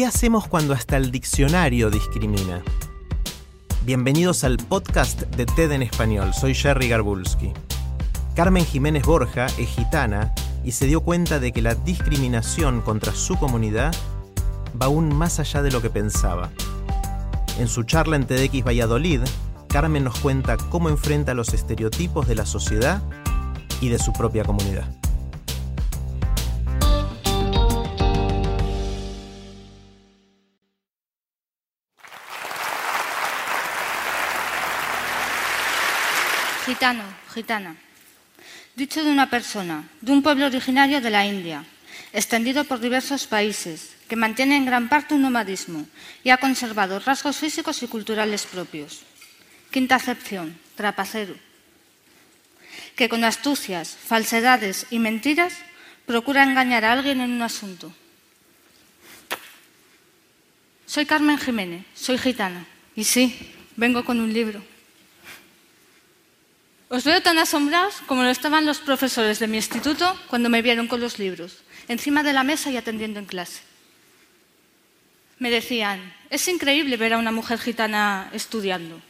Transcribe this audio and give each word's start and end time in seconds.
¿Qué 0.00 0.06
hacemos 0.06 0.48
cuando 0.48 0.72
hasta 0.72 0.96
el 0.96 1.10
diccionario 1.10 1.90
discrimina? 1.90 2.62
Bienvenidos 3.84 4.44
al 4.44 4.56
podcast 4.56 5.20
de 5.20 5.44
TED 5.44 5.72
en 5.72 5.82
español. 5.82 6.32
Soy 6.32 6.54
Jerry 6.54 6.88
Garbulski. 6.88 7.52
Carmen 8.34 8.64
Jiménez 8.64 9.04
Borja 9.04 9.44
es 9.58 9.68
gitana 9.68 10.32
y 10.64 10.72
se 10.72 10.86
dio 10.86 11.02
cuenta 11.02 11.38
de 11.38 11.52
que 11.52 11.60
la 11.60 11.74
discriminación 11.74 12.80
contra 12.80 13.12
su 13.12 13.36
comunidad 13.36 13.94
va 14.80 14.86
aún 14.86 15.14
más 15.14 15.38
allá 15.38 15.60
de 15.60 15.70
lo 15.70 15.82
que 15.82 15.90
pensaba. 15.90 16.48
En 17.58 17.68
su 17.68 17.82
charla 17.82 18.16
en 18.16 18.26
TEDx 18.26 18.64
Valladolid, 18.64 19.20
Carmen 19.68 20.04
nos 20.04 20.18
cuenta 20.18 20.56
cómo 20.56 20.88
enfrenta 20.88 21.34
los 21.34 21.52
estereotipos 21.52 22.26
de 22.26 22.36
la 22.36 22.46
sociedad 22.46 23.02
y 23.82 23.90
de 23.90 23.98
su 23.98 24.14
propia 24.14 24.44
comunidad. 24.44 24.88
Gitano, 36.64 37.04
gitana. 37.32 37.76
Dicho 38.76 39.02
de 39.02 39.10
una 39.10 39.30
persona, 39.30 39.88
de 40.00 40.12
un 40.12 40.22
pueblo 40.22 40.46
originario 40.46 41.00
de 41.00 41.10
la 41.10 41.24
India, 41.24 41.64
extendido 42.12 42.64
por 42.64 42.80
diversos 42.80 43.26
países, 43.26 43.96
que 44.08 44.16
mantiene 44.16 44.56
en 44.56 44.66
gran 44.66 44.88
parte 44.88 45.14
un 45.14 45.22
nomadismo 45.22 45.86
y 46.22 46.30
ha 46.30 46.36
conservado 46.36 46.98
rasgos 47.00 47.36
físicos 47.36 47.82
y 47.82 47.88
culturales 47.88 48.44
propios. 48.44 49.02
Quinta 49.70 49.96
acepción, 49.96 50.58
trapacero, 50.74 51.34
que 52.94 53.08
con 53.08 53.24
astucias, 53.24 53.96
falsedades 53.96 54.86
y 54.90 54.98
mentiras 54.98 55.54
procura 56.06 56.42
engañar 56.42 56.84
a 56.84 56.92
alguien 56.92 57.20
en 57.20 57.30
un 57.30 57.42
asunto. 57.42 57.92
Soy 60.86 61.06
Carmen 61.06 61.38
Jiménez, 61.38 61.86
soy 61.94 62.18
gitana, 62.18 62.66
y 62.96 63.04
sí, 63.04 63.54
vengo 63.76 64.04
con 64.04 64.20
un 64.20 64.32
libro. 64.32 64.69
Os 66.90 67.06
veo 67.06 67.22
tan 67.22 67.38
asombrados 67.38 68.02
como 68.10 68.26
lo 68.26 68.34
estaban 68.34 68.66
los 68.66 68.82
profesores 68.82 69.38
de 69.38 69.46
mi 69.46 69.62
instituto 69.62 70.18
cuando 70.26 70.50
me 70.50 70.58
vieron 70.60 70.90
con 70.90 70.98
los 70.98 71.22
libros, 71.22 71.62
encima 71.86 72.24
de 72.24 72.32
la 72.32 72.42
mesa 72.42 72.68
y 72.72 72.76
atendiendo 72.76 73.20
en 73.20 73.30
clase. 73.30 73.62
Me 75.38 75.54
decían, 75.54 76.02
es 76.30 76.48
increíble 76.48 76.96
ver 76.96 77.14
a 77.14 77.18
una 77.18 77.30
mujer 77.30 77.60
gitana 77.60 78.28
estudiando. 78.32 79.00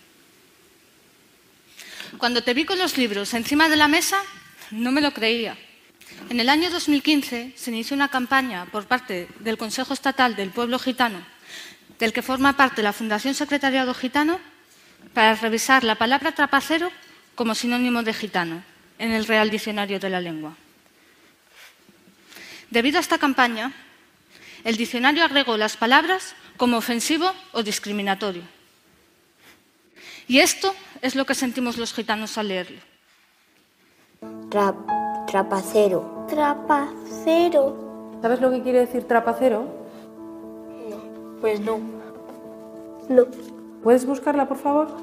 Cuando 2.19 2.45
te 2.45 2.53
vi 2.53 2.67
con 2.67 2.79
los 2.79 2.99
libros 2.99 3.33
encima 3.33 3.71
de 3.71 3.77
la 3.77 3.89
mesa, 3.89 4.21
no 4.71 4.93
me 4.93 5.01
lo 5.01 5.15
creía. 5.15 5.57
En 6.29 6.39
el 6.39 6.51
año 6.51 6.69
2015 6.69 7.55
se 7.57 7.71
inició 7.71 7.97
una 7.97 8.09
campaña 8.09 8.67
por 8.67 8.85
parte 8.85 9.27
del 9.41 9.57
Consejo 9.57 9.95
Estatal 9.95 10.37
del 10.37 10.51
Pueblo 10.51 10.79
Gitano, 10.79 11.25
del 11.99 12.13
que 12.13 12.21
forma 12.21 12.59
parte 12.59 12.83
la 12.83 12.93
Fundación 12.93 13.33
Secretariado 13.33 13.95
Gitano, 13.95 14.39
para 15.15 15.35
revisar 15.35 15.83
la 15.83 15.95
palabra 15.95 16.33
trapacero 16.33 16.93
como 17.41 17.55
sinónimo 17.55 18.03
de 18.03 18.13
gitano 18.13 18.63
en 18.99 19.13
el 19.13 19.25
Real 19.25 19.49
Diccionario 19.49 19.99
de 19.99 20.11
la 20.11 20.21
Lengua. 20.21 20.53
Debido 22.69 22.99
a 22.99 23.01
esta 23.01 23.17
campaña, 23.17 23.73
el 24.63 24.77
diccionario 24.77 25.25
agregó 25.25 25.57
las 25.57 25.75
palabras 25.79 26.35
como 26.59 26.77
ofensivo 26.77 27.33
o 27.53 27.63
discriminatorio. 27.63 28.43
Y 30.29 30.41
esto 30.41 30.75
es 31.01 31.15
lo 31.15 31.25
que 31.25 31.35
sentimos 31.35 31.79
los 31.79 31.95
gitanos 31.95 32.37
al 32.37 32.49
leerlo. 32.49 32.83
Tra- 34.51 35.25
trapacero. 35.27 36.27
Trapacero. 36.29 38.19
¿Sabes 38.21 38.43
lo 38.43 38.51
que 38.51 38.61
quiere 38.63 38.81
decir 38.81 39.05
trapacero? 39.05 39.89
Pues 41.41 41.59
no. 41.59 41.81
No. 43.09 43.25
¿Puedes 43.83 44.05
buscarla, 44.05 44.47
por 44.47 44.59
favor? 44.59 44.95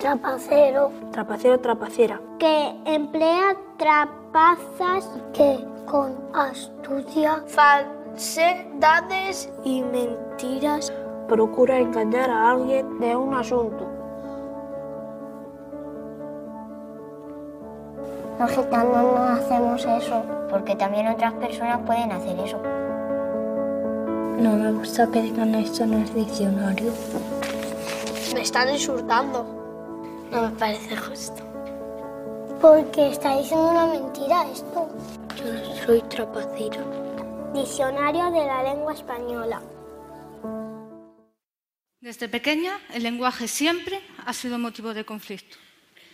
Trapacero, 0.00 0.90
Trapacero, 1.12 1.60
trapacera. 1.60 2.20
que 2.38 2.74
emplea 2.86 3.54
trapazas 3.76 5.06
que 5.34 5.62
con 5.84 6.14
astucia, 6.32 7.44
falsedades 7.46 9.50
Y 9.62 9.82
mentiras 9.82 10.90
procura 11.28 11.78
engañar 11.78 12.30
a 12.30 12.52
alguien 12.52 12.98
de 12.98 13.14
un 13.14 13.34
asunto. 13.34 13.86
Los 18.38 18.50
gitanos 18.52 18.96
no 18.96 19.18
hacemos 19.18 19.84
eso, 19.84 20.22
porque 20.48 20.76
también 20.76 21.08
otras 21.08 21.34
personas 21.34 21.80
pueden 21.84 22.10
hacer 22.10 22.40
eso. 22.40 22.56
No 24.38 24.56
me 24.56 24.72
gusta 24.72 25.06
que 25.08 25.20
digan 25.20 25.54
esto 25.56 25.84
en 25.84 25.92
el 25.92 26.14
diccionario. 26.14 26.90
Me 28.32 28.40
están 28.40 28.70
insultando. 28.70 29.59
No 30.30 30.48
me 30.48 30.56
parece 30.56 30.96
justo. 30.96 31.42
Porque 32.60 33.10
está 33.10 33.36
diciendo 33.36 33.70
una 33.70 33.86
mentira 33.86 34.48
esto. 34.52 34.88
Yo 35.36 35.52
no 35.52 35.76
soy 35.84 36.02
trapacera. 36.02 36.84
Diccionario 37.52 38.30
de 38.30 38.46
la 38.46 38.62
lengua 38.62 38.94
española. 38.94 39.60
Desde 42.00 42.28
pequeña, 42.28 42.78
el 42.94 43.02
lenguaje 43.02 43.48
siempre 43.48 44.00
ha 44.24 44.32
sido 44.32 44.58
motivo 44.58 44.94
de 44.94 45.04
conflicto. 45.04 45.56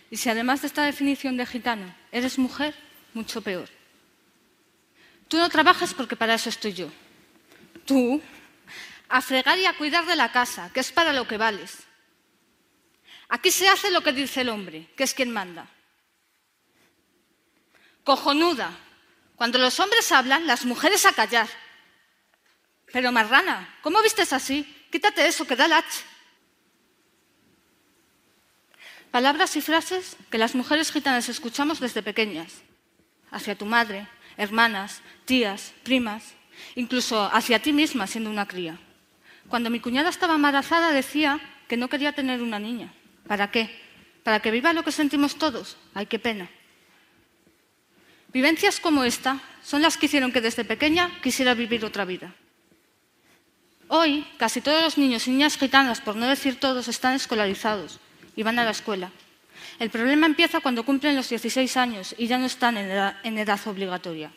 Y 0.09 0.17
si 0.17 0.29
además 0.29 0.61
de 0.61 0.67
esta 0.67 0.83
definición 0.83 1.37
de 1.37 1.45
gitano 1.45 1.93
eres 2.11 2.39
mujer, 2.39 2.73
mucho 3.13 3.41
peor. 3.41 3.69
Tú 5.27 5.37
no 5.37 5.49
trabajas 5.49 5.93
porque 5.93 6.15
para 6.15 6.33
eso 6.33 6.49
estoy 6.49 6.73
yo. 6.73 6.87
Tú, 7.85 8.19
a 9.09 9.21
fregar 9.21 9.59
y 9.59 9.65
a 9.65 9.77
cuidar 9.77 10.05
de 10.05 10.15
la 10.15 10.31
casa, 10.31 10.71
que 10.73 10.79
es 10.79 10.91
para 10.91 11.13
lo 11.13 11.27
que 11.27 11.37
vales. 11.37 11.86
Aquí 13.29 13.51
se 13.51 13.67
hace 13.67 13.91
lo 13.91 14.01
que 14.01 14.13
dice 14.13 14.41
el 14.41 14.49
hombre, 14.49 14.89
que 14.95 15.03
es 15.03 15.13
quien 15.13 15.31
manda. 15.31 15.67
Cojonuda. 18.03 18.71
Cuando 19.35 19.59
los 19.59 19.79
hombres 19.79 20.11
hablan, 20.11 20.47
las 20.47 20.65
mujeres 20.65 21.05
a 21.05 21.13
callar. 21.13 21.47
Pero 22.91 23.11
marrana, 23.11 23.77
¿cómo 23.81 24.01
vistes 24.01 24.31
así? 24.31 24.63
Quítate 24.91 25.27
eso, 25.27 25.45
que 25.45 25.55
da 25.55 25.67
lache. 25.67 26.03
Palabras 29.11 29.55
y 29.55 29.61
frases 29.61 30.15
que 30.29 30.37
las 30.37 30.55
mujeres 30.55 30.91
gitanas 30.91 31.27
escuchamos 31.27 31.79
desde 31.79 32.03
pequeñas. 32.03 32.61
Hacia 33.29 33.57
tu 33.57 33.65
madre, 33.65 34.07
hermanas, 34.37 35.01
tías, 35.25 35.73
primas, 35.83 36.33
incluso 36.75 37.29
hacia 37.33 37.61
ti 37.61 37.73
misma 37.73 38.07
siendo 38.07 38.29
una 38.29 38.47
cría. 38.47 38.79
Cuando 39.49 39.69
mi 39.69 39.79
cuñada 39.79 40.09
estaba 40.09 40.35
embarazada 40.35 40.91
decía 40.91 41.39
que 41.67 41.77
no 41.77 41.89
quería 41.89 42.13
tener 42.13 42.41
una 42.41 42.59
niña. 42.59 42.93
¿Para 43.27 43.51
qué? 43.51 43.69
¿Para 44.23 44.39
que 44.39 44.51
viva 44.51 44.73
lo 44.73 44.83
que 44.83 44.91
sentimos 44.91 45.35
todos? 45.35 45.77
Ay, 45.93 46.05
qué 46.05 46.19
pena. 46.19 46.49
Vivencias 48.33 48.79
como 48.79 49.03
esta 49.03 49.39
son 49.63 49.81
las 49.81 49.97
que 49.97 50.07
hicieron 50.07 50.31
que 50.31 50.41
desde 50.41 50.65
pequeña 50.65 51.11
quisiera 51.21 51.53
vivir 51.53 51.83
otra 51.85 52.05
vida. 52.05 52.33
Hoy, 53.89 54.27
casi 54.37 54.59
todos 54.59 54.83
los 54.83 54.97
niños 54.97 55.27
y 55.27 55.31
niñas 55.31 55.57
gitanas, 55.57 56.01
por 56.01 56.15
no 56.15 56.27
decir 56.27 56.59
todos, 56.59 56.87
están 56.87 57.15
escolarizados 57.15 57.99
y 58.35 58.43
van 58.43 58.59
a 58.59 58.65
la 58.65 58.71
escuela. 58.71 59.11
El 59.79 59.89
problema 59.89 60.25
empieza 60.25 60.59
cuando 60.59 60.83
cumplen 60.83 61.15
los 61.15 61.29
16 61.29 61.77
años 61.77 62.15
y 62.17 62.27
ya 62.27 62.37
no 62.37 62.45
están 62.45 62.77
en 62.77 62.91
edad, 62.91 63.15
en 63.23 63.37
edad 63.37 63.59
obligatoria. 63.65 64.31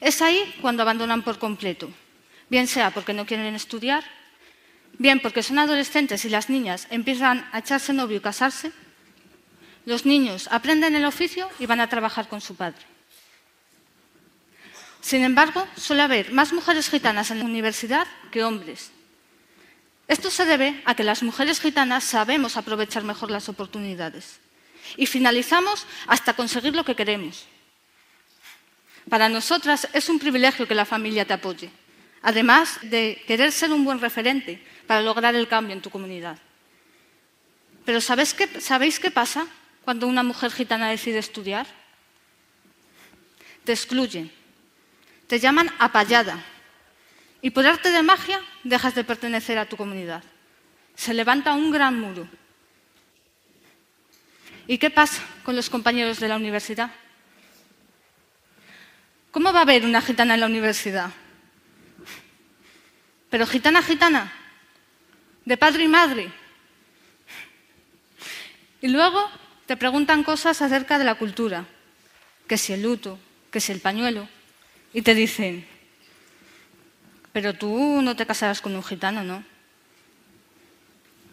Es 0.00 0.20
ahí 0.20 0.54
cuando 0.60 0.82
abandonan 0.82 1.22
por 1.22 1.38
completo, 1.38 1.90
bien 2.50 2.66
sea 2.66 2.90
porque 2.90 3.14
no 3.14 3.24
quieren 3.24 3.54
estudiar, 3.54 4.04
bien 4.98 5.20
porque 5.20 5.42
son 5.42 5.58
adolescentes 5.58 6.24
y 6.24 6.28
las 6.28 6.50
niñas 6.50 6.86
empiezan 6.90 7.48
a 7.52 7.58
echarse 7.58 7.92
novio 7.92 8.18
y 8.18 8.20
casarse, 8.20 8.72
los 9.84 10.06
niños 10.06 10.48
aprenden 10.50 10.94
el 10.94 11.04
oficio 11.04 11.48
y 11.58 11.66
van 11.66 11.80
a 11.80 11.88
trabajar 11.88 12.28
con 12.28 12.40
su 12.40 12.54
padre. 12.54 12.82
Sin 15.00 15.24
embargo, 15.24 15.66
suele 15.76 16.02
haber 16.02 16.32
más 16.32 16.52
mujeres 16.52 16.88
gitanas 16.88 17.32
en 17.32 17.40
la 17.40 17.44
universidad 17.44 18.06
que 18.30 18.44
hombres. 18.44 18.92
Esto 20.06 20.30
se 20.30 20.44
debe 20.44 20.80
a 20.84 20.94
que 20.94 21.02
las 21.02 21.22
mujeres 21.22 21.60
gitanas 21.60 22.04
sabemos 22.04 22.56
aprovechar 22.56 23.02
mejor 23.02 23.30
las 23.30 23.48
oportunidades. 23.48 24.38
y 24.96 25.06
finalizamos 25.06 25.86
hasta 26.06 26.34
conseguir 26.34 26.74
lo 26.74 26.84
que 26.84 26.96
queremos. 26.96 27.46
Para 29.08 29.28
nosotras 29.28 29.88
es 29.92 30.08
un 30.08 30.18
privilegio 30.18 30.66
que 30.66 30.74
la 30.74 30.84
familia 30.84 31.24
te 31.24 31.32
apoye, 31.32 31.70
además 32.22 32.78
de 32.82 33.22
querer 33.26 33.52
ser 33.52 33.72
un 33.72 33.84
buen 33.84 34.00
referente 34.00 34.62
para 34.92 35.00
lograr 35.00 35.34
el 35.34 35.48
cambio 35.48 35.74
en 35.74 35.80
tu 35.80 35.88
comunidad. 35.88 36.36
Pero 37.86 37.98
¿sabéis 38.02 38.34
qué, 38.34 38.60
¿sabéis 38.60 39.00
qué 39.00 39.10
pasa 39.10 39.46
cuando 39.86 40.06
una 40.06 40.22
mujer 40.22 40.52
gitana 40.52 40.90
decide 40.90 41.16
estudiar? 41.16 41.66
Te 43.64 43.72
excluyen, 43.72 44.30
te 45.28 45.40
llaman 45.40 45.70
apallada 45.78 46.44
y 47.40 47.48
por 47.48 47.66
arte 47.66 47.90
de 47.90 48.02
magia 48.02 48.38
dejas 48.64 48.94
de 48.94 49.02
pertenecer 49.02 49.56
a 49.56 49.64
tu 49.64 49.78
comunidad. 49.78 50.22
Se 50.94 51.14
levanta 51.14 51.54
un 51.54 51.70
gran 51.70 51.98
muro. 51.98 52.28
¿Y 54.66 54.76
qué 54.76 54.90
pasa 54.90 55.22
con 55.42 55.56
los 55.56 55.70
compañeros 55.70 56.20
de 56.20 56.28
la 56.28 56.36
universidad? 56.36 56.90
¿Cómo 59.30 59.54
va 59.54 59.60
a 59.60 59.62
haber 59.62 59.86
una 59.86 60.02
gitana 60.02 60.34
en 60.34 60.40
la 60.40 60.46
universidad? 60.52 61.10
Pero 63.30 63.46
gitana, 63.46 63.80
gitana, 63.80 64.30
de 65.44 65.56
padre 65.56 65.84
y 65.84 65.88
madre. 65.88 66.32
Y 68.80 68.88
luego 68.88 69.30
te 69.66 69.76
preguntan 69.76 70.24
cosas 70.24 70.60
acerca 70.60 70.98
de 70.98 71.04
la 71.04 71.14
cultura, 71.14 71.66
que 72.48 72.58
si 72.58 72.72
el 72.72 72.82
luto, 72.82 73.18
que 73.50 73.60
si 73.60 73.72
el 73.72 73.80
pañuelo, 73.80 74.28
y 74.92 75.02
te 75.02 75.14
dicen, 75.14 75.66
pero 77.32 77.54
tú 77.54 78.02
no 78.02 78.14
te 78.14 78.26
casarás 78.26 78.60
con 78.60 78.74
un 78.74 78.84
gitano, 78.84 79.24
¿no? 79.24 79.44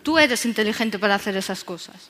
Tú 0.04 0.18
eres 0.18 0.46
inteligente 0.46 0.98
para 0.98 1.16
hacer 1.16 1.36
esas 1.36 1.64
cosas. 1.64 2.10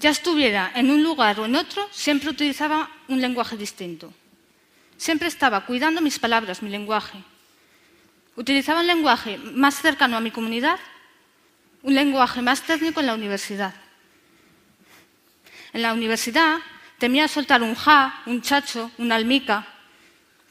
Ya 0.00 0.10
estuviera 0.10 0.70
en 0.74 0.90
un 0.90 1.02
lugar 1.02 1.40
o 1.40 1.46
en 1.46 1.56
otro, 1.56 1.88
siempre 1.90 2.30
utilizaba 2.30 2.90
un 3.08 3.20
lenguaje 3.20 3.56
distinto. 3.56 4.12
Siempre 4.96 5.28
estaba 5.28 5.64
cuidando 5.64 6.00
mis 6.00 6.18
palabras, 6.18 6.62
mi 6.62 6.70
lenguaje. 6.70 7.18
Utilizaba 8.38 8.82
un 8.82 8.86
lenguaje 8.86 9.36
más 9.36 9.82
cercano 9.82 10.16
a 10.16 10.20
mi 10.20 10.30
comunidad, 10.30 10.78
un 11.82 11.92
lenguaje 11.92 12.40
más 12.40 12.62
técnico 12.62 13.00
en 13.00 13.06
la 13.06 13.14
universidad. 13.14 13.74
En 15.72 15.82
la 15.82 15.92
universidad 15.92 16.58
temía 16.98 17.26
soltar 17.26 17.64
un 17.64 17.74
ja, 17.74 18.22
un 18.26 18.40
chacho, 18.40 18.92
una 18.96 19.16
almica, 19.16 19.66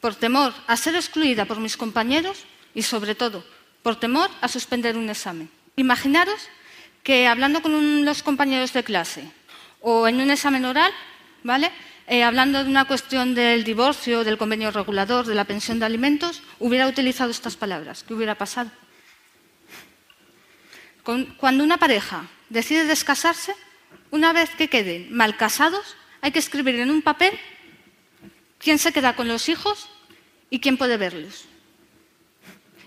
por 0.02 0.16
temor 0.16 0.54
a 0.68 0.76
ser 0.76 0.96
excluida 0.96 1.46
por 1.46 1.62
mis 1.62 1.78
compañeros 1.78 2.44
y, 2.76 2.82
sobre 2.82 3.16
todo, 3.16 3.46
por 3.84 3.96
temor 3.96 4.30
a 4.42 4.50
suspender 4.50 4.98
un 4.98 5.10
examen. 5.10 5.50
Imaginaros 5.78 6.42
que 7.04 7.26
hablando 7.26 7.62
con 7.62 8.04
los 8.04 8.22
compañeros 8.22 8.74
de 8.74 8.84
clase 8.84 9.32
o 9.80 10.10
en 10.10 10.20
un 10.20 10.30
examen 10.30 10.66
oral, 10.66 10.92
¿vale? 11.44 11.72
Eh, 12.08 12.24
hablando 12.24 12.64
de 12.64 12.70
una 12.70 12.86
cuestión 12.86 13.36
del 13.36 13.64
divorcio, 13.64 14.24
del 14.24 14.38
convenio 14.38 14.72
regulador, 14.72 15.26
de 15.26 15.36
la 15.36 15.46
pensión 15.46 15.80
de 15.80 15.86
alimentos, 15.86 16.42
hubiera 16.60 16.88
utilizado 16.88 17.32
estas 17.32 17.58
palabras. 17.58 18.04
¿Qué 18.08 18.14
hubiera 18.14 18.36
pasado? 18.36 18.72
Cuando 21.38 21.64
una 21.64 21.78
pareja 21.78 22.26
decide 22.50 22.86
descasarse, 22.86 23.54
una 24.12 24.34
vez 24.34 24.50
que 24.52 24.70
queden 24.70 25.14
mal 25.14 25.38
casados, 25.38 25.96
hay 26.22 26.32
que 26.32 26.40
escribir 26.40 26.76
en 26.80 26.92
un 26.92 27.02
papel 27.02 27.38
quién 28.58 28.78
se 28.78 28.92
queda 28.92 29.16
con 29.16 29.28
los 29.28 29.50
hijos 29.50 29.90
y 30.50 30.60
quién 30.60 30.78
puede 30.78 30.98
verlos. 30.98 31.46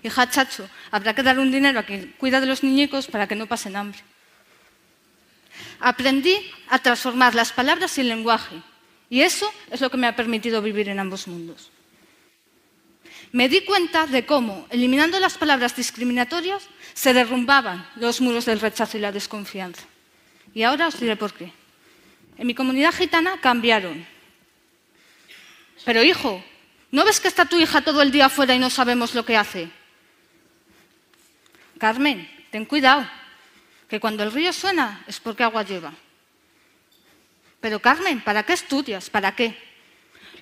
Hija 0.03 0.31
chacho, 0.31 0.69
habrá 0.91 1.15
que 1.15 1.23
dar 1.23 1.39
un 1.39 1.51
dinero 1.51 1.79
a 1.79 1.83
quien 1.83 2.15
cuida 2.19 2.41
de 2.41 2.47
los 2.47 2.63
niñicos 2.63 3.07
para 3.07 3.27
que 3.27 3.37
no 3.37 3.47
pasen 3.47 3.77
hambre. 3.77 4.01
Aprendí 5.81 6.37
a 6.69 6.79
transformar 6.79 7.35
las 7.35 7.53
palabras 7.53 7.97
y 7.99 8.03
el 8.03 8.09
lenguaje, 8.09 8.57
y 9.09 9.23
eso 9.23 9.53
es 9.71 9.81
lo 9.81 9.91
que 9.91 9.97
me 9.97 10.07
ha 10.07 10.17
permitido 10.17 10.63
vivir 10.63 10.89
en 10.89 10.99
ambos 10.99 11.27
mundos. 11.27 11.71
Me 13.33 13.49
di 13.49 13.61
cuenta 13.63 14.07
de 14.07 14.27
cómo, 14.27 14.67
eliminando 14.71 15.21
las 15.21 15.39
palabras 15.39 15.77
discriminatorias, 15.77 16.69
se 16.95 17.13
derrumbaban 17.13 17.89
los 17.97 18.21
muros 18.21 18.45
del 18.45 18.61
rechazo 18.61 18.99
y 18.99 19.01
la 19.01 19.13
desconfianza. 19.13 19.83
Y 20.53 20.65
ahora 20.65 20.89
os 20.89 20.99
diré 20.99 21.17
por 21.17 21.33
qué. 21.33 21.53
En 22.39 22.47
mi 22.47 22.55
comunidad 22.55 22.93
gitana 22.93 23.41
cambiaron. 23.41 24.05
Pero 25.85 26.03
hijo, 26.03 26.43
¿no 26.91 27.05
ves 27.05 27.21
que 27.21 27.29
está 27.29 27.45
tu 27.45 27.57
hija 27.59 27.83
todo 27.83 28.03
el 28.03 28.11
día 28.11 28.27
afuera 28.27 28.55
y 28.55 28.59
no 28.59 28.69
sabemos 28.69 29.15
lo 29.15 29.25
que 29.25 29.37
hace? 29.37 29.71
Carmen, 31.79 32.29
ten 32.51 32.65
cuidado, 32.65 33.09
que 33.91 34.01
cuando 34.01 34.23
el 34.23 34.33
río 34.33 34.53
suena 34.53 35.05
es 35.07 35.21
porque 35.21 35.43
agua 35.43 35.65
lleva. 35.65 35.93
Pero 37.61 37.81
Carmen, 37.81 38.23
¿para 38.23 38.45
qué 38.45 38.55
estudias? 38.55 39.11
¿Para 39.11 39.35
qué? 39.35 39.59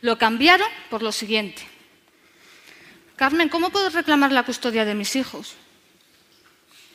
Lo 0.03 0.19
cambiaron 0.19 0.69
por 0.91 1.03
lo 1.03 1.11
siguiente. 1.11 1.67
Carmen, 3.17 3.49
¿cómo 3.49 3.71
puedo 3.71 3.91
reclamar 3.91 4.31
la 4.31 4.45
custodia 4.45 4.85
de 4.85 4.95
mis 4.95 5.17
hijos? 5.17 5.57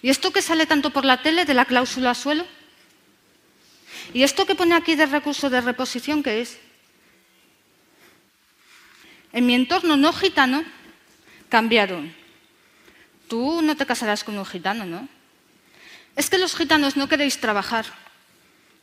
¿Y 0.02 0.10
esto 0.10 0.32
que 0.32 0.42
sale 0.42 0.66
tanto 0.66 0.92
por 0.92 1.04
la 1.04 1.22
tele 1.22 1.44
de 1.44 1.54
la 1.54 1.66
cláusula 1.66 2.14
suelo? 2.14 2.46
¿Y 4.14 4.24
esto 4.24 4.46
que 4.46 4.56
pone 4.56 4.76
aquí 4.76 4.96
de 4.96 5.08
recurso 5.08 5.50
de 5.50 5.60
reposición 5.60 6.24
qué 6.24 6.42
es? 6.42 6.60
En 9.34 9.46
mi 9.46 9.56
entorno 9.56 9.98
no 9.98 10.14
gitano 10.14 10.64
cambiaron 11.50 12.24
tú 13.34 13.64
no 13.64 13.76
te 13.76 13.88
casarás 13.88 14.24
con 14.24 14.38
un 14.38 14.46
gitano, 14.46 14.86
¿no? 14.86 15.08
Es 16.16 16.30
que 16.30 16.38
los 16.38 16.56
gitanos 16.56 16.96
no 16.96 17.08
queréis 17.08 17.40
trabajar. 17.40 17.86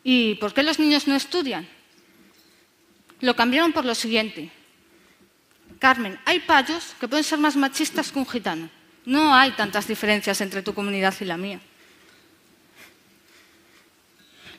¿Y 0.03 0.35
por 0.37 0.55
qué 0.55 0.63
los 0.63 0.79
niños 0.79 1.07
no 1.07 1.15
estudian? 1.15 1.69
Lo 3.21 3.37
cambiaron 3.37 3.73
por 3.73 3.85
lo 3.85 3.95
siguiente. 3.95 4.51
Carmen, 5.79 6.19
hay 6.25 6.41
payos 6.41 6.95
que 6.99 7.09
pueden 7.09 7.25
ser 7.25 7.39
más 7.39 7.57
machistas 7.57 8.11
que 8.11 8.19
un 8.19 8.27
gitano. 8.27 8.69
No 9.05 9.35
hay 9.35 9.53
tantas 9.53 9.87
diferencias 9.87 10.41
entre 10.41 10.63
tu 10.63 10.75
comunidad 10.75 11.15
y 11.21 11.25
la 11.25 11.37
mía. 11.37 11.61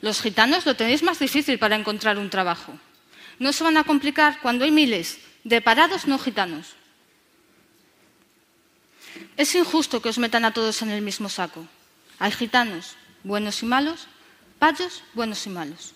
Los 0.00 0.20
gitanos 0.20 0.66
lo 0.66 0.74
tenéis 0.74 1.02
más 1.02 1.18
difícil 1.18 1.58
para 1.58 1.76
encontrar 1.76 2.18
un 2.18 2.30
trabajo. 2.30 2.72
No 3.38 3.52
se 3.52 3.62
van 3.62 3.76
a 3.76 3.84
complicar 3.84 4.40
cuando 4.40 4.64
hay 4.64 4.70
miles 4.70 5.18
de 5.44 5.60
parados 5.60 6.06
no 6.06 6.18
gitanos. 6.18 6.74
Es 9.36 9.54
injusto 9.54 10.02
que 10.02 10.08
os 10.08 10.18
metan 10.18 10.44
a 10.44 10.52
todos 10.52 10.82
en 10.82 10.90
el 10.90 11.02
mismo 11.02 11.28
saco. 11.28 11.66
Hay 12.22 12.30
gitanos 12.30 12.94
buenos 13.24 13.64
y 13.64 13.66
malos, 13.66 14.06
payos 14.60 15.02
buenos 15.12 15.44
y 15.44 15.50
malos. 15.50 15.92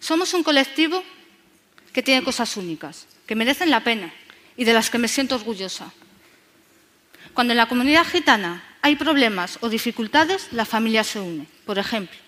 Somos 0.00 0.34
un 0.34 0.42
colectivo 0.42 1.00
que 1.92 2.02
tiene 2.02 2.24
cosas 2.24 2.56
únicas, 2.56 3.06
que 3.24 3.36
merecen 3.36 3.70
la 3.70 3.84
pena 3.84 4.12
y 4.56 4.64
de 4.64 4.72
las 4.72 4.90
que 4.90 4.98
me 4.98 5.06
siento 5.06 5.36
orgullosa. 5.36 5.92
Cuando 7.34 7.52
en 7.52 7.58
la 7.58 7.68
comunidad 7.68 8.04
gitana 8.04 8.64
hay 8.82 8.96
problemas 8.96 9.58
o 9.60 9.68
dificultades, 9.68 10.48
la 10.50 10.64
familia 10.64 11.04
se 11.04 11.20
une. 11.20 11.46
Por 11.64 11.78
ejemplo, 11.78 12.18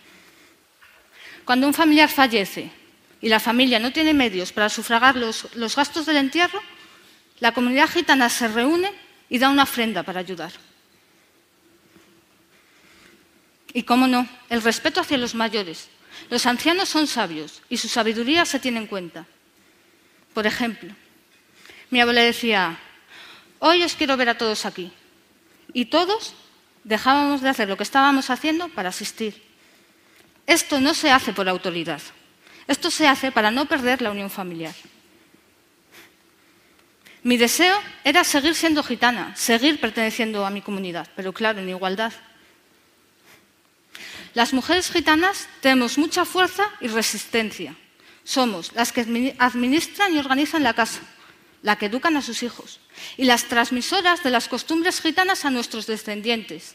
cuando 1.45 1.67
un 1.67 1.75
familiar 1.75 2.09
fallece 2.09 2.71
y 3.21 3.29
la 3.29 3.41
familia 3.41 3.81
no 3.81 3.93
tiene 3.93 4.15
medios 4.15 4.53
para 4.53 4.69
sufragar 4.69 5.17
los, 5.17 5.53
los 5.57 5.75
gastos 5.75 6.07
del 6.07 6.19
entierro, 6.19 6.63
la 7.41 7.53
comunidad 7.53 7.91
gitana 7.91 8.29
se 8.29 8.47
reúne 8.47 9.03
y 9.33 9.39
da 9.39 9.49
una 9.49 9.63
ofrenda 9.63 10.03
para 10.03 10.21
ayudar. 10.21 10.53
Y 13.73 13.83
cómo 13.85 14.07
no, 14.07 14.29
el 14.51 14.61
respeto 14.61 15.01
hacia 15.01 15.17
los 15.17 15.35
mayores. 15.35 15.89
Los 16.29 16.45
ancianos 16.45 16.91
son 16.91 17.07
sabios 17.07 17.63
y 17.71 17.79
su 17.79 17.89
sabiduría 17.89 18.45
se 18.45 18.61
tiene 18.61 18.81
en 18.81 18.87
cuenta. 18.87 19.25
Por 20.35 20.47
ejemplo, 20.47 20.95
mi 21.89 21.99
abuela 21.99 22.21
decía, 22.21 22.79
hoy 23.59 23.83
os 23.83 23.95
quiero 23.95 24.19
ver 24.19 24.29
a 24.29 24.37
todos 24.37 24.67
aquí. 24.67 24.93
Y 25.73 25.87
todos 25.87 26.35
dejábamos 26.85 27.41
de 27.41 27.49
hacer 27.49 27.71
lo 27.71 27.79
que 27.79 27.85
estábamos 27.85 28.29
haciendo 28.29 28.69
para 28.69 28.91
asistir. 28.91 29.43
Esto 30.47 30.79
no 30.79 30.93
se 30.93 31.11
hace 31.11 31.33
por 31.33 31.49
autoridad. 31.49 32.03
Esto 32.69 32.91
se 32.91 33.09
hace 33.09 33.33
para 33.33 33.51
no 33.51 33.65
perder 33.65 34.03
la 34.03 34.11
unión 34.11 34.29
familiar. 34.29 34.75
Mi 37.23 37.37
deseo 37.37 37.79
era 38.03 38.25
seguir 38.25 38.55
siendo 38.55 38.83
gitana, 38.83 39.35
seguir 39.37 39.81
perteneciendo 39.81 40.45
a 40.45 40.51
mi 40.51 40.61
comunidad, 40.61 41.09
pero 41.15 41.33
claro, 41.33 41.61
en 41.61 41.69
igualdad. 41.69 42.13
Las 44.35 44.53
mujeres 44.53 44.91
gitanas 44.91 45.49
tenemos 45.61 45.99
mucha 45.99 46.25
fuerza 46.25 46.65
y 46.81 46.89
resistencia. 46.89 47.77
Somos 48.25 48.73
las 48.73 48.93
que 48.93 49.35
administran 49.39 50.15
y 50.15 50.19
organizan 50.19 50.63
la 50.65 50.75
casa, 50.75 51.01
las 51.63 51.77
que 51.77 51.87
educan 51.87 52.17
a 52.17 52.23
sus 52.23 52.43
hijos 52.43 52.81
y 53.17 53.25
las 53.25 53.45
transmisoras 53.45 54.23
de 54.23 54.31
las 54.31 54.49
costumbres 54.49 55.01
gitanas 55.01 55.45
a 55.45 55.51
nuestros 55.51 55.87
descendientes. 55.87 56.75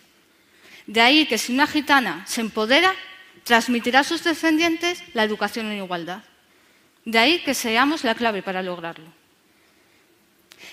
De 0.86 1.01
ahí 1.01 1.25
que 1.25 1.38
si 1.38 1.51
una 1.51 1.68
gitana 1.68 2.25
se 2.27 2.39
empodera, 2.39 2.96
transmitirá 3.44 4.01
a 4.01 4.04
sus 4.06 4.24
descendientes 4.24 5.04
la 5.13 5.24
educación 5.24 5.72
en 5.72 5.84
igualdad. 5.84 6.24
De 7.04 7.20
ahí 7.20 7.39
que 7.39 7.54
seamos 7.54 8.04
la 8.04 8.16
clave 8.16 8.42
para 8.44 8.62
lograrlo. 8.62 9.17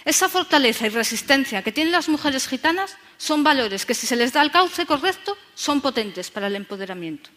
Esa 0.04 0.28
fortaleza 0.28 0.86
y 0.86 0.90
resistencia 0.90 1.62
que 1.62 1.72
tienen 1.72 1.92
las 1.92 2.08
mujeres 2.08 2.46
gitanas 2.46 2.96
son 3.16 3.42
valores 3.42 3.86
que 3.86 3.94
si 3.94 4.06
se 4.06 4.16
les 4.16 4.32
da 4.32 4.42
el 4.42 4.50
cauce 4.50 4.84
correcto 4.84 5.36
son 5.54 5.80
potentes 5.80 6.30
para 6.30 6.48
el 6.48 6.56
empoderamiento. 6.56 7.30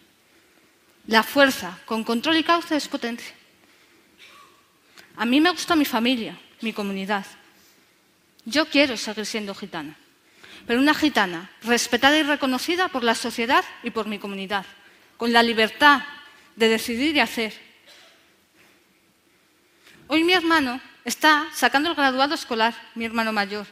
La 1.08 1.24
fuerza 1.24 1.80
con 1.86 2.04
control 2.04 2.38
y 2.38 2.44
cauce 2.44 2.76
es 2.76 2.88
potencia. 2.90 3.34
A 5.16 5.26
mí 5.26 5.40
me 5.40 5.52
gusta 5.52 5.78
mi 5.78 5.86
familia, 5.86 6.38
mi 6.60 6.74
comunidad. 6.74 7.26
Yo 8.44 8.66
quiero 8.68 8.98
seguir 8.98 9.26
siendo 9.26 9.56
gitana, 9.56 9.96
pero 10.66 10.80
una 10.80 10.94
gitana 10.94 11.50
respetada 11.64 12.20
y 12.20 12.24
reconocida 12.24 12.90
por 12.90 13.04
la 13.04 13.16
sociedad 13.16 13.64
y 13.82 13.92
por 13.92 14.08
mi 14.08 14.20
comunidad, 14.20 14.66
con 15.16 15.32
la 15.32 15.42
libertad 15.42 16.02
de 16.58 16.68
decidir 16.68 17.16
y 17.16 17.22
hacer. 17.22 17.54
Hoy 20.08 20.24
mi 20.24 20.34
hermano 20.34 20.82
está 21.08 21.48
sacando 21.54 21.90
el 21.90 21.96
graduado 21.96 22.36
escolar, 22.36 22.76
mi 22.94 23.06
hermano 23.06 23.32
mayor. 23.32 23.66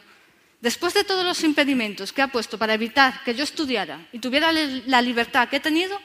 Después 0.61 0.93
de 0.93 1.03
todos 1.03 1.25
los 1.25 1.43
impedimentos 1.43 2.13
que 2.13 2.21
ha 2.21 2.29
puesto 2.29 2.57
para 2.57 2.73
evitar 2.73 3.23
que 3.25 3.35
yo 3.35 3.43
estudiara 3.43 4.07
y 4.13 4.19
tuviera 4.19 4.53
la 4.53 5.01
libertad 5.01 5.49
que 5.49 5.57
he 5.57 5.59
tenido, 5.59 5.99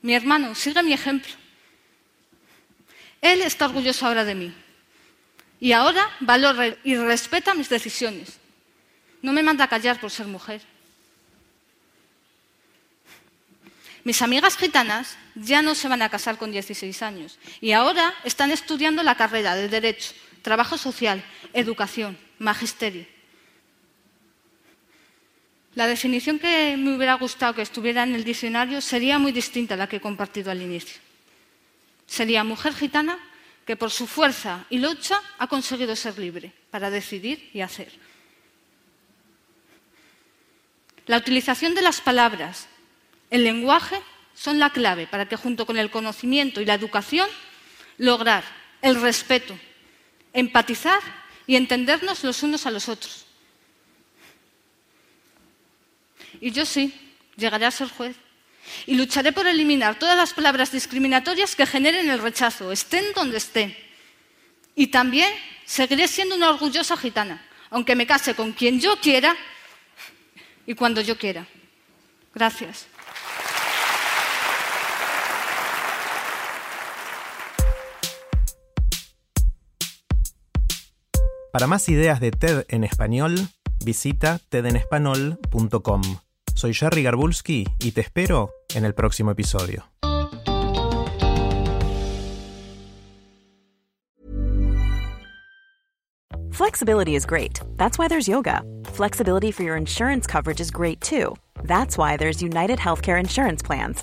mi 0.00 0.14
hermano 0.14 0.54
sigue 0.54 0.82
mi 0.82 0.94
ejemplo. 0.94 1.30
Él 3.20 3.42
está 3.42 3.66
orgulloso 3.66 4.06
ahora 4.06 4.24
de 4.24 4.34
mí. 4.34 4.54
Y 5.60 5.72
ahora 5.72 6.10
valora 6.20 6.74
y 6.82 6.96
respeta 6.96 7.54
mis 7.54 7.68
decisiones. 7.68 8.38
No 9.20 9.32
me 9.32 9.42
manda 9.42 9.64
a 9.64 9.68
callar 9.68 10.00
por 10.00 10.10
ser 10.10 10.26
mujer. 10.26 10.62
Mis 14.02 14.20
amigas 14.22 14.56
gitanas 14.56 15.18
ya 15.34 15.60
no 15.60 15.74
se 15.74 15.88
van 15.88 16.00
a 16.00 16.08
casar 16.08 16.38
con 16.38 16.50
16 16.50 17.02
años 17.02 17.38
y 17.60 17.72
ahora 17.72 18.14
están 18.24 18.50
estudiando 18.50 19.02
la 19.02 19.14
carrera 19.14 19.54
de 19.56 19.68
Derecho 19.68 20.14
trabajo 20.44 20.76
social, 20.76 21.24
educación, 21.54 22.18
magisterio. 22.38 23.06
La 25.74 25.88
definición 25.88 26.38
que 26.38 26.76
me 26.76 26.94
hubiera 26.94 27.14
gustado 27.14 27.54
que 27.54 27.62
estuviera 27.62 28.02
en 28.04 28.14
el 28.14 28.24
diccionario 28.24 28.82
sería 28.82 29.18
muy 29.18 29.32
distinta 29.32 29.72
a 29.72 29.78
la 29.78 29.88
que 29.88 29.96
he 29.96 30.00
compartido 30.04 30.50
al 30.50 30.60
inicio. 30.60 31.00
Sería 32.06 32.44
mujer 32.44 32.74
gitana 32.74 33.18
que 33.64 33.74
por 33.74 33.90
su 33.90 34.06
fuerza 34.06 34.66
y 34.68 34.78
lucha 34.78 35.18
ha 35.38 35.46
conseguido 35.46 35.96
ser 35.96 36.18
libre 36.18 36.52
para 36.70 36.90
decidir 36.90 37.50
y 37.54 37.62
hacer. 37.62 37.90
La 41.06 41.16
utilización 41.16 41.74
de 41.74 41.80
las 41.80 42.02
palabras, 42.02 42.68
el 43.30 43.44
lenguaje, 43.44 43.96
son 44.34 44.58
la 44.58 44.70
clave 44.70 45.06
para 45.06 45.26
que 45.26 45.36
junto 45.36 45.64
con 45.64 45.78
el 45.78 45.90
conocimiento 45.90 46.60
y 46.60 46.66
la 46.66 46.74
educación 46.74 47.28
lograr 47.96 48.44
el 48.82 49.00
respeto, 49.00 49.58
empatizar 50.34 51.00
y 51.46 51.56
entendernos 51.56 52.22
los 52.22 52.42
unos 52.42 52.66
a 52.66 52.70
los 52.70 52.88
otros. 52.90 53.24
Y 56.40 56.50
yo 56.50 56.66
sí, 56.66 56.92
llegaré 57.36 57.64
a 57.64 57.70
ser 57.70 57.88
juez. 57.88 58.16
Y 58.86 58.94
lucharé 58.94 59.32
por 59.32 59.46
eliminar 59.46 59.98
todas 59.98 60.16
las 60.16 60.32
palabras 60.32 60.72
discriminatorias 60.72 61.54
que 61.54 61.66
generen 61.66 62.10
el 62.10 62.18
rechazo, 62.18 62.72
estén 62.72 63.04
donde 63.14 63.38
estén. 63.38 63.76
Y 64.74 64.88
también 64.88 65.30
seguiré 65.64 66.08
siendo 66.08 66.34
una 66.34 66.50
orgullosa 66.50 66.96
gitana, 66.96 67.46
aunque 67.70 67.94
me 67.94 68.06
case 68.06 68.34
con 68.34 68.52
quien 68.52 68.80
yo 68.80 68.98
quiera 69.00 69.36
y 70.66 70.74
cuando 70.74 71.00
yo 71.00 71.16
quiera. 71.16 71.46
Gracias. 72.34 72.86
Para 81.54 81.68
más 81.68 81.88
ideas 81.88 82.18
de 82.18 82.32
TED 82.32 82.64
en 82.68 82.82
español, 82.82 83.36
visita 83.84 84.40
tedenespanol.com. 84.48 86.02
Soy 86.52 86.74
Jerry 86.74 87.04
Garbulski 87.04 87.64
y 87.78 87.92
te 87.92 88.00
espero 88.00 88.50
en 88.74 88.84
el 88.84 88.92
próximo 88.92 89.30
episodio. 89.30 89.84
Flexibility 96.50 97.14
is 97.14 97.24
great. 97.24 97.60
That's 97.76 98.00
why 98.00 98.08
there's 98.08 98.26
yoga. 98.26 98.64
Flexibility 98.86 99.52
for 99.52 99.62
your 99.62 99.76
insurance 99.76 100.26
coverage 100.26 100.60
is 100.60 100.72
great 100.72 101.00
too. 101.00 101.36
That's 101.62 101.96
why 101.96 102.16
there's 102.16 102.42
United 102.42 102.80
Healthcare 102.80 103.20
Insurance 103.20 103.62
Plans. 103.62 104.02